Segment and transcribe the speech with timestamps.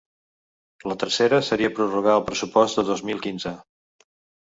[0.91, 3.57] La tercera seria prorrogar el pressupost de dos mil quinze.